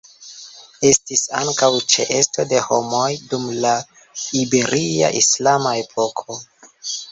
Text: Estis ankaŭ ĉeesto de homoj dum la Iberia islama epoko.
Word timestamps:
Estis 0.87 1.19
ankaŭ 1.39 1.69
ĉeesto 1.95 2.45
de 2.55 2.63
homoj 2.69 3.05
dum 3.35 3.45
la 3.67 3.75
Iberia 4.43 5.13
islama 5.23 5.77
epoko. 5.87 6.43